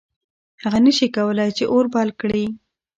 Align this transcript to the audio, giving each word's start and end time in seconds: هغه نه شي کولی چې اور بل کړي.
هغه 0.63 0.79
نه 0.85 0.91
شي 0.97 1.07
کولی 1.15 1.49
چې 1.57 1.63
اور 1.71 1.85
بل 1.93 2.09
کړي. 2.21 2.45